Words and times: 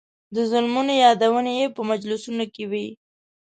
د 0.35 0.37
ظلمونو 0.51 0.93
یادونې 1.05 1.51
یې 1.59 1.67
په 1.75 1.81
مجلسونو 1.89 2.43
کې 2.53 2.63
وې. 2.71 2.87